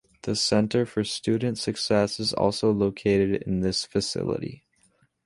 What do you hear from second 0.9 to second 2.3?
Student Success